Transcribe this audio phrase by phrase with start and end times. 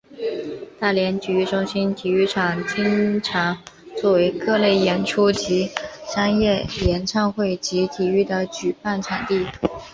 [0.79, 3.55] 大连体育中心体育场经常
[3.95, 5.69] 作为各类演出及
[6.11, 9.45] 商业演唱会及体育的举办场地。